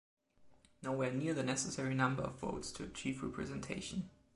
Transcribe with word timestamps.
Nowhere 0.81 1.11
near 1.13 1.35
the 1.35 1.43
necessary 1.43 1.93
number 1.93 2.23
of 2.23 2.39
votes 2.39 2.71
to 2.71 2.83
achieve 2.83 3.21
representation. 3.21 4.09